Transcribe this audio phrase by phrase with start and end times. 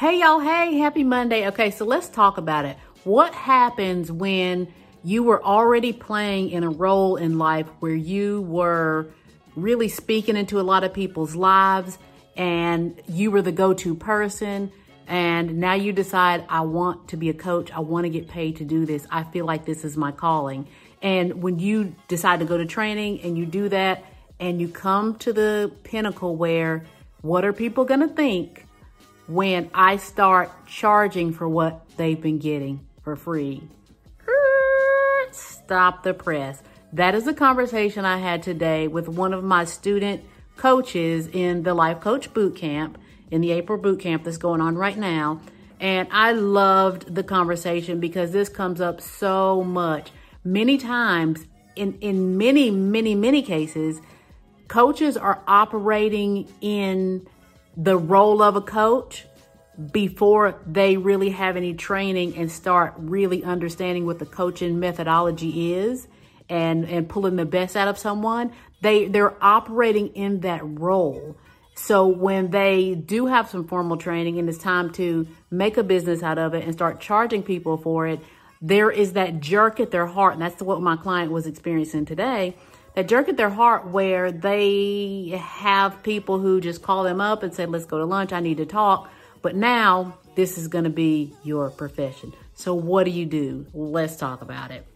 [0.00, 0.40] Hey, y'all.
[0.40, 1.46] Hey, happy Monday.
[1.48, 2.78] Okay, so let's talk about it.
[3.04, 4.72] What happens when
[5.04, 9.08] you were already playing in a role in life where you were
[9.56, 11.98] really speaking into a lot of people's lives
[12.34, 14.72] and you were the go to person?
[15.06, 17.70] And now you decide, I want to be a coach.
[17.70, 19.06] I want to get paid to do this.
[19.10, 20.66] I feel like this is my calling.
[21.02, 24.02] And when you decide to go to training and you do that
[24.38, 26.86] and you come to the pinnacle where
[27.20, 28.64] what are people going to think
[29.30, 33.62] when I start charging for what they've been getting for free?
[35.30, 36.60] Stop the press.
[36.92, 40.24] That is a conversation I had today with one of my student
[40.56, 42.98] coaches in the Life Coach Boot Camp
[43.30, 45.40] in the April boot camp that's going on right now.
[45.78, 50.10] And I loved the conversation because this comes up so much.
[50.42, 54.00] Many times, in, in many, many, many cases,
[54.66, 57.26] coaches are operating in
[57.76, 59.26] the role of a coach
[59.92, 66.06] before they really have any training and start really understanding what the coaching methodology is
[66.48, 71.36] and and pulling the best out of someone they they're operating in that role
[71.80, 76.22] so when they do have some formal training and it's time to make a business
[76.22, 78.20] out of it and start charging people for it,
[78.60, 80.34] there is that jerk at their heart.
[80.34, 82.54] And that's what my client was experiencing today.
[83.00, 87.54] That jerk at their heart where they have people who just call them up and
[87.54, 88.30] say, let's go to lunch.
[88.30, 89.10] I need to talk.
[89.40, 92.34] But now this is going to be your profession.
[92.52, 93.64] So what do you do?
[93.72, 94.86] Let's talk about it.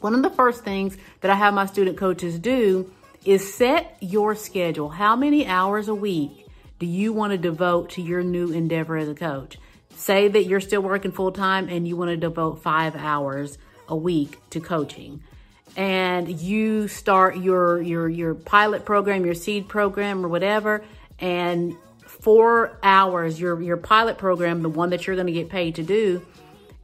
[0.00, 2.90] One of the first things that I have my student coaches do
[3.24, 4.88] is set your schedule.
[4.88, 6.48] How many hours a week
[6.80, 9.56] do you want to devote to your new endeavor as a coach?
[9.94, 13.56] Say that you're still working full time and you want to devote five hours
[13.86, 15.22] a week to coaching.
[15.76, 20.84] And you start your your your pilot program, your seed program or whatever,
[21.18, 21.76] and
[22.06, 25.82] four hours, your your pilot program, the one that you're going to get paid to
[25.82, 26.26] do,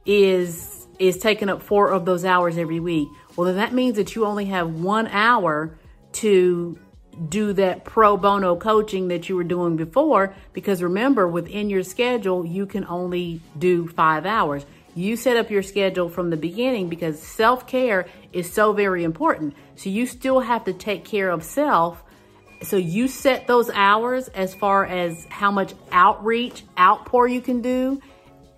[0.05, 3.07] is is taking up four of those hours every week.
[3.35, 5.77] Well, then that means that you only have one hour
[6.13, 6.79] to
[7.29, 12.45] do that pro bono coaching that you were doing before because remember within your schedule
[12.45, 14.65] you can only do 5 hours.
[14.97, 19.53] You set up your schedule from the beginning because self-care is so very important.
[19.75, 22.03] So you still have to take care of self.
[22.63, 28.01] So you set those hours as far as how much outreach, outpour you can do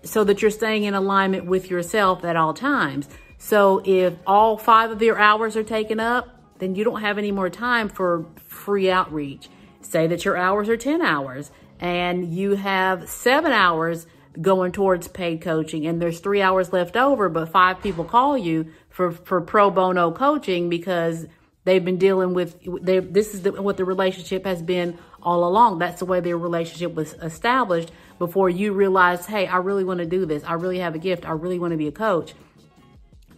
[0.02, 3.06] so that you're staying in alignment with yourself at all times.
[3.36, 6.26] So if all 5 of your hours are taken up,
[6.58, 9.50] then you don't have any more time for free outreach.
[9.82, 14.06] Say that your hours are 10 hours and you have seven hours
[14.40, 18.72] going towards paid coaching and there's three hours left over, but five people call you
[18.88, 21.26] for, for pro bono coaching because
[21.64, 25.78] they've been dealing with they, this is the, what the relationship has been all along.
[25.78, 30.06] That's the way their relationship was established before you realized, hey, I really want to
[30.06, 30.44] do this.
[30.44, 31.26] I really have a gift.
[31.26, 32.34] I really want to be a coach.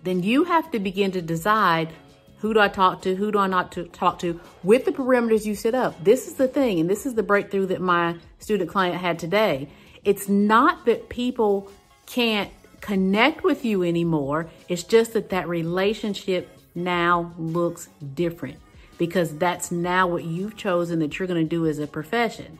[0.03, 1.93] Then you have to begin to decide
[2.39, 3.15] who do I talk to?
[3.15, 4.41] Who do I not to talk to?
[4.65, 6.03] With the perimeters you set up.
[6.03, 9.69] This is the thing, and this is the breakthrough that my student client had today.
[10.05, 11.71] It's not that people
[12.07, 14.51] can't connect with you anymore.
[14.69, 18.59] It's just that that relationship now looks different
[18.99, 22.59] because that's now what you've chosen that you're going to do as a profession.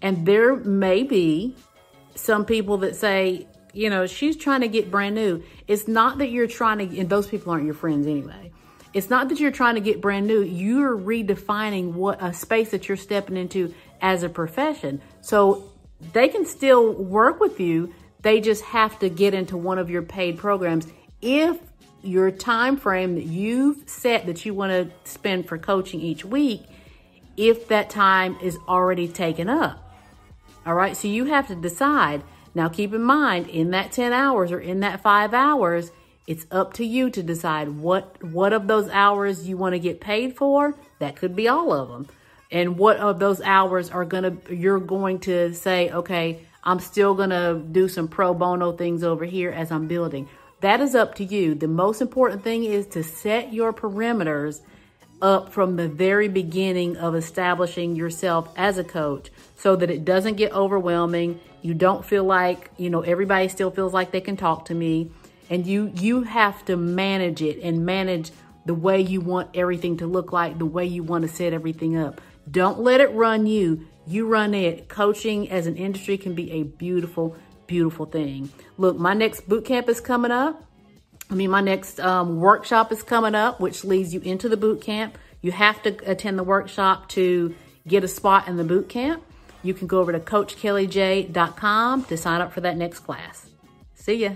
[0.00, 1.56] And there may be
[2.14, 5.42] some people that say, you know, she's trying to get brand new.
[5.66, 8.52] It's not that you're trying to, and those people aren't your friends anyway.
[8.94, 10.42] It's not that you're trying to get brand new.
[10.42, 15.00] You're redefining what a space that you're stepping into as a profession.
[15.20, 15.72] So
[16.12, 17.92] they can still work with you.
[18.20, 20.86] They just have to get into one of your paid programs
[21.20, 21.58] if
[22.02, 26.62] your time frame that you've set that you want to spend for coaching each week,
[27.36, 29.84] if that time is already taken up.
[30.64, 32.22] All right, so you have to decide.
[32.54, 35.90] Now, keep in mind, in that 10 hours or in that five hours,
[36.26, 39.98] it's up to you to decide what what of those hours you want to get
[39.98, 40.74] paid for.
[40.98, 42.06] That could be all of them.
[42.50, 47.14] And what of those hours are going to you're going to say, "Okay, I'm still
[47.14, 50.28] going to do some pro bono things over here as I'm building."
[50.60, 51.54] That is up to you.
[51.54, 54.60] The most important thing is to set your perimeters
[55.20, 60.36] up from the very beginning of establishing yourself as a coach so that it doesn't
[60.36, 61.40] get overwhelming.
[61.62, 65.10] You don't feel like, you know, everybody still feels like they can talk to me
[65.50, 68.30] and you you have to manage it and manage
[68.66, 71.96] the way you want everything to look like, the way you want to set everything
[71.96, 72.20] up.
[72.50, 73.86] Don't let it run you.
[74.06, 74.88] You run it.
[74.88, 77.36] Coaching as an industry can be a beautiful,
[77.66, 78.50] beautiful thing.
[78.76, 80.64] Look, my next boot camp is coming up.
[81.30, 84.80] I mean, my next um, workshop is coming up, which leads you into the boot
[84.80, 85.18] camp.
[85.42, 87.54] You have to attend the workshop to
[87.86, 89.22] get a spot in the boot camp.
[89.62, 93.50] you can go over to coachkellyj.com to sign up for that next class.
[93.94, 94.30] See ya.